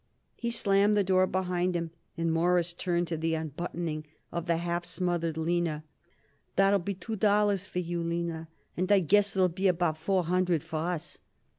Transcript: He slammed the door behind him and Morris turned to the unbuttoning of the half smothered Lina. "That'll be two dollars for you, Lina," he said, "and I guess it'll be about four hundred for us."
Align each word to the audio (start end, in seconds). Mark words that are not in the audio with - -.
He 0.35 0.49
slammed 0.49 0.95
the 0.95 1.03
door 1.03 1.27
behind 1.27 1.75
him 1.75 1.91
and 2.17 2.33
Morris 2.33 2.73
turned 2.73 3.07
to 3.09 3.17
the 3.17 3.35
unbuttoning 3.35 4.07
of 4.31 4.47
the 4.47 4.57
half 4.57 4.83
smothered 4.83 5.37
Lina. 5.37 5.83
"That'll 6.55 6.79
be 6.79 6.95
two 6.95 7.15
dollars 7.15 7.67
for 7.67 7.77
you, 7.77 8.01
Lina," 8.01 8.47
he 8.73 8.77
said, 8.81 8.89
"and 8.89 8.91
I 8.93 8.99
guess 9.01 9.35
it'll 9.35 9.47
be 9.47 9.67
about 9.67 9.99
four 9.99 10.23
hundred 10.23 10.63
for 10.63 10.77
us." 10.77 11.19